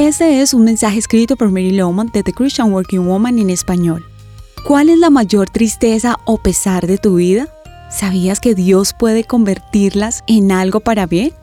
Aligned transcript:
Este 0.00 0.40
es 0.40 0.54
un 0.54 0.64
mensaje 0.64 0.98
escrito 0.98 1.36
por 1.36 1.50
Mary 1.50 1.72
Lowman 1.72 2.10
de 2.10 2.22
The 2.22 2.32
Christian 2.32 2.72
Working 2.72 3.06
Woman 3.06 3.38
en 3.38 3.50
español. 3.50 4.02
¿Cuál 4.66 4.88
es 4.88 4.98
la 4.98 5.10
mayor 5.10 5.50
tristeza 5.50 6.16
o 6.24 6.38
pesar 6.38 6.86
de 6.86 6.96
tu 6.96 7.16
vida? 7.16 7.54
¿Sabías 7.90 8.40
que 8.40 8.54
Dios 8.54 8.94
puede 8.98 9.24
convertirlas 9.24 10.24
en 10.26 10.52
algo 10.52 10.80
para 10.80 11.04
bien? 11.04 11.34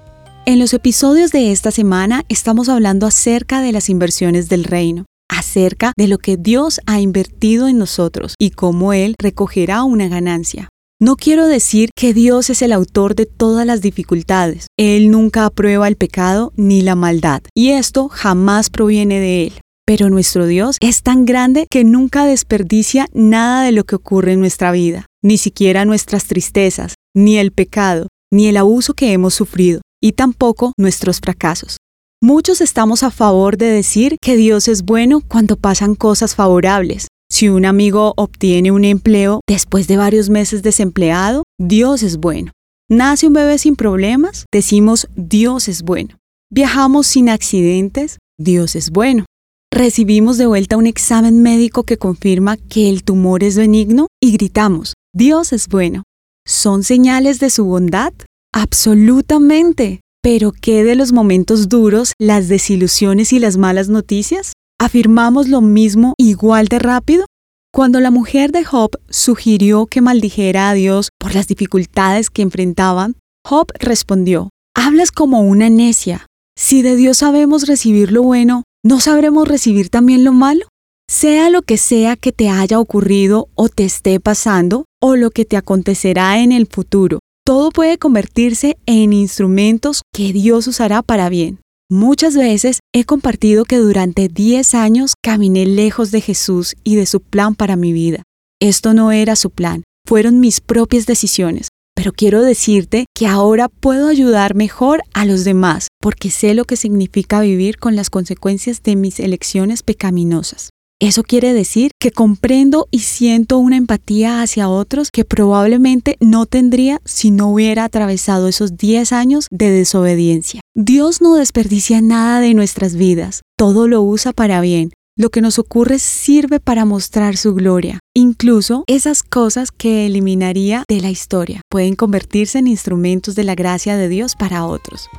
En 0.48 0.57
los 0.57 0.73
episodios 0.73 1.32
de 1.32 1.52
esta 1.52 1.70
semana 1.70 2.23
estamos 2.30 2.68
hablando 2.68 3.05
acerca 3.05 3.62
de 3.62 3.71
las 3.71 3.89
inversiones 3.89 4.50
del 4.50 4.64
reino, 4.64 5.05
acerca 5.30 5.94
de 5.96 6.08
lo 6.08 6.18
que 6.18 6.36
Dios 6.36 6.82
ha 6.88 7.00
invertido 7.00 7.68
en 7.68 7.78
nosotros 7.78 8.34
y 8.39 8.50
cómo 8.50 8.92
Él 8.92 9.14
recogerá 9.20 9.84
una 9.84 10.08
ganancia. 10.08 10.68
No 11.00 11.16
quiero 11.16 11.45
decir 11.45 11.91
que 11.95 12.11
Dios 12.11 12.50
es 12.50 12.63
el 12.63 12.71
autor 12.71 13.13
de 13.13 13.27
todas 13.27 13.68
las 13.68 13.82
dificultades. 13.82 14.66
Él 14.80 15.12
nunca 15.12 15.45
aprueba 15.45 15.88
el 15.88 15.95
pecado 15.95 16.54
ni 16.55 16.81
la 16.81 16.95
maldad, 16.95 17.44
y 17.55 17.70
esto 17.70 18.09
jamás 18.09 18.72
proviene 18.72 19.20
de 19.20 19.44
Él. 19.44 19.53
Pero 19.86 20.09
nuestro 20.09 20.48
Dios 20.48 20.77
es 20.80 21.03
tan 21.03 21.25
grande 21.25 21.67
que 21.70 21.84
nunca 21.84 22.25
desperdicia 22.25 23.08
nada 23.13 23.62
de 23.62 23.73
lo 23.73 23.84
que 23.84 23.95
ocurre 23.95 24.34
en 24.34 24.39
nuestra 24.39 24.72
vida, 24.72 25.05
ni 25.22 25.38
siquiera 25.38 25.86
nuestras 25.86 26.25
tristezas, 26.25 26.95
ni 27.16 27.38
el 27.38 27.52
pecado, 27.52 28.08
ni 28.34 28.48
el 28.48 28.58
abuso 28.58 28.95
que 28.95 29.14
hemos 29.14 29.36
sufrido, 29.36 29.81
y 30.02 30.14
tampoco 30.14 30.73
nuestros 30.80 31.20
fracasos. 31.20 31.77
Muchos 32.23 32.59
estamos 32.59 33.03
a 33.03 33.11
favor 33.11 33.58
de 33.58 33.67
decir 33.67 34.17
que 34.20 34.36
Dios 34.36 34.67
es 34.67 34.81
bueno 34.81 35.22
cuando 35.22 35.58
pasan 35.58 35.94
cosas 35.94 36.34
favorables, 36.34 37.08
si 37.30 37.49
un 37.49 37.66
amigo 37.66 38.13
obtiene 38.17 38.72
un 38.72 38.86
empleo 38.86 39.41
después 39.48 39.88
de 39.88 39.98
varios 39.98 40.30
meses 40.30 40.63
desempleado, 40.63 41.44
Dios 41.59 42.03
es 42.03 42.17
bueno. 42.17 42.52
Nace 42.90 43.27
un 43.27 43.34
bebé 43.34 43.58
sin 43.58 43.76
problemas, 43.76 44.45
decimos 44.52 45.08
Dios 45.16 45.67
es 45.67 45.84
bueno. 45.84 46.17
Viajamos 46.50 47.08
sin 47.08 47.30
accidentes, 47.30 48.17
Dios 48.40 48.76
es 48.76 48.91
bueno. 48.91 49.26
Recibimos 49.73 50.38
de 50.38 50.45
vuelta 50.45 50.78
un 50.78 50.88
examen 50.88 51.42
médico 51.42 51.83
que 51.83 51.98
confirma 51.98 52.55
que 52.55 52.89
el 52.89 53.03
tumor 53.03 53.44
es 53.44 53.58
benigno 53.58 54.08
y 54.22 54.31
gritamos, 54.31 54.94
Dios 55.14 55.52
es 55.52 55.67
bueno. 55.67 56.03
¿Son 56.48 56.83
señales 56.83 57.39
de 57.39 57.50
su 57.50 57.66
bondad? 57.66 58.14
Absolutamente. 58.53 60.00
Pero 60.23 60.53
¿qué 60.53 60.83
de 60.83 60.95
los 60.95 61.11
momentos 61.11 61.67
duros, 61.67 62.14
las 62.17 62.48
desilusiones 62.48 63.33
y 63.33 63.39
las 63.39 63.58
malas 63.58 63.89
noticias? 63.89 64.53
¿Afirmamos 64.80 65.47
lo 65.47 65.61
mismo 65.61 66.14
igual 66.20 66.67
de 66.67 66.78
rápido? 66.78 67.25
Cuando 67.73 68.00
la 68.00 68.11
mujer 68.11 68.52
de 68.52 68.64
Job 68.64 68.92
sugirió 69.09 69.88
que 69.88 70.02
maldijera 70.02 70.70
a 70.70 70.73
Dios 70.75 71.09
por 71.17 71.33
las 71.33 71.47
dificultades 71.47 72.30
que 72.30 72.44
enfrentaban, 72.44 73.16
Job 73.44 73.72
respondió, 73.80 74.50
Hablas 74.75 75.11
como 75.11 75.42
una 75.42 75.70
necia. 75.72 76.28
Si 76.55 76.83
de 76.83 76.95
Dios 76.95 77.17
sabemos 77.17 77.67
recibir 77.67 78.11
lo 78.11 78.22
bueno, 78.22 78.64
¿no 78.86 79.00
sabremos 79.00 79.48
recibir 79.48 79.89
también 79.89 80.23
lo 80.23 80.31
malo? 80.31 80.67
Sea 81.09 81.50
lo 81.50 81.64
que 81.64 81.78
sea 81.78 82.16
que 82.16 82.31
te 82.31 82.50
haya 82.50 82.80
ocurrido 82.80 83.50
o 83.55 83.70
te 83.70 83.83
esté 83.83 84.20
pasando, 84.20 84.86
o 85.02 85.16
lo 85.16 85.31
que 85.31 85.45
te 85.45 85.58
acontecerá 85.58 86.39
en 86.39 86.52
el 86.52 86.67
futuro, 86.67 87.20
todo 87.44 87.72
puede 87.72 87.98
convertirse 87.98 88.78
en 88.86 89.11
instrumentos 89.11 90.02
que 90.14 90.33
Dios 90.33 90.67
usará 90.67 91.02
para 91.02 91.30
bien. 91.30 91.61
Muchas 91.89 92.35
veces 92.35 92.80
he 92.93 93.05
compartido 93.05 93.63
que 93.63 93.77
durante 93.77 94.27
10 94.27 94.75
años 94.75 95.13
caminé 95.23 95.66
lejos 95.66 96.11
de 96.11 96.19
Jesús 96.19 96.75
y 96.83 96.97
de 96.97 97.05
su 97.05 97.21
plan 97.21 97.55
para 97.55 97.77
mi 97.77 97.93
vida. 97.93 98.23
Esto 98.59 98.93
no 98.93 99.13
era 99.13 99.38
su 99.38 99.52
plan, 99.52 99.83
fueron 100.05 100.41
mis 100.41 100.59
propias 100.59 101.05
decisiones. 101.05 101.69
Pero 101.95 102.11
quiero 102.11 102.41
decirte 102.41 103.05
que 103.15 103.25
ahora 103.25 103.69
puedo 103.69 104.09
ayudar 104.09 104.53
mejor 104.53 105.02
a 105.13 105.23
los 105.23 105.45
demás 105.45 105.88
porque 106.02 106.30
sé 106.30 106.55
lo 106.55 106.65
que 106.65 106.75
significa 106.75 107.39
vivir 107.39 107.77
con 107.77 107.95
las 107.95 108.09
consecuencias 108.09 108.83
de 108.83 108.97
mis 108.97 109.21
elecciones 109.21 109.81
pecaminosas. 109.81 110.71
Eso 111.00 111.22
quiere 111.22 111.53
decir 111.53 111.92
que 112.00 112.09
comprendo 112.09 112.88
y 112.90 113.00
siento 113.00 113.60
una 113.60 113.77
empatía 113.77 114.42
hacia 114.42 114.67
otros 114.67 115.11
que 115.11 115.26
probablemente 115.26 116.17
no 116.20 116.48
tendría 116.48 117.02
si 117.05 117.30
no 117.30 117.49
hubiera 117.49 117.83
atravesado 117.83 118.48
esos 118.48 118.77
10 118.77 119.11
años 119.11 119.45
de 119.52 119.70
desobediencia. 119.70 120.61
Dios 120.76 121.21
no 121.21 121.36
desperdicia 121.36 122.02
nada 122.02 122.39
de 122.39 122.55
nuestras 122.55 122.95
vidas, 122.95 123.44
todo 123.55 123.88
lo 123.88 124.02
usa 124.02 124.33
para 124.33 124.60
bien. 124.60 124.92
Lo 125.16 125.30
que 125.30 125.42
nos 125.42 125.60
ocurre 125.60 125.99
sirve 125.99 126.60
para 126.60 126.83
mostrar 126.83 127.38
su 127.38 127.54
gloria. 127.54 128.00
Incluso 128.16 128.83
esas 128.88 129.21
cosas 129.21 129.69
que 129.71 130.07
eliminaría 130.07 130.83
de 130.89 131.01
la 131.01 131.12
historia 131.12 131.62
pueden 131.69 131.95
convertirse 131.95 132.57
en 132.57 132.66
instrumentos 132.66 133.36
de 133.36 133.44
la 133.44 133.54
gracia 133.54 133.98
de 133.98 134.10
Dios 134.10 134.36
para 134.36 134.66
otros. 134.66 135.10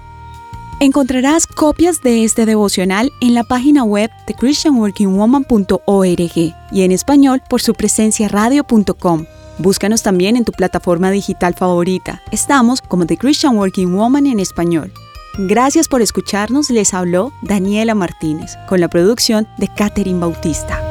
Encontrarás 0.80 1.48
copias 1.48 2.02
de 2.02 2.22
este 2.22 2.46
devocional 2.46 3.12
en 3.20 3.34
la 3.34 3.42
página 3.42 3.82
web 3.82 4.12
de 4.28 4.34
christianworkingwoman.org 4.34 6.54
y 6.70 6.82
en 6.82 6.92
español 6.92 7.42
por 7.50 7.60
su 7.60 7.74
presencia 7.74 8.28
radio.com. 8.28 9.24
Búscanos 9.58 10.04
también 10.04 10.36
en 10.36 10.44
tu 10.44 10.52
plataforma 10.52 11.10
digital 11.10 11.54
favorita. 11.54 12.22
Estamos 12.30 12.80
como 12.80 13.06
The 13.06 13.16
Christian 13.16 13.56
Working 13.56 13.92
Woman 13.92 14.26
en 14.26 14.38
español. 14.38 14.92
Gracias 15.36 15.88
por 15.88 16.00
escucharnos, 16.00 16.70
les 16.70 16.94
habló 16.94 17.32
Daniela 17.42 17.96
Martínez, 17.96 18.52
con 18.68 18.80
la 18.80 18.86
producción 18.86 19.48
de 19.58 19.66
Catherine 19.74 20.20
Bautista. 20.20 20.87